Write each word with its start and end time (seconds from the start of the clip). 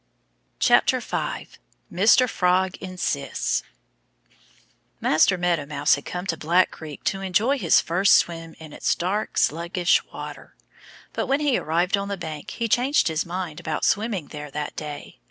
5 0.59 0.85
Mr. 1.93 2.27
Frog 2.27 2.75
Insists 2.81 3.61
MASTER 4.99 5.37
MEADOW 5.37 5.67
MOUSE 5.67 5.93
had 5.93 6.05
come 6.05 6.25
to 6.25 6.35
Black 6.35 6.71
Creek 6.71 7.03
to 7.03 7.21
enjoy 7.21 7.59
his 7.59 7.79
first 7.79 8.15
swim 8.15 8.55
in 8.57 8.73
its 8.73 8.95
dark, 8.95 9.37
sluggish 9.37 10.03
water. 10.05 10.55
But 11.13 11.27
when 11.27 11.41
he 11.41 11.55
arrived 11.55 11.97
on 11.97 12.07
the 12.07 12.17
bank 12.17 12.49
he 12.49 12.67
changed 12.67 13.09
his 13.09 13.27
mind 13.27 13.59
about 13.59 13.85
swimming 13.85 14.29
there 14.29 14.49
that 14.49 14.75
day. 14.75 15.19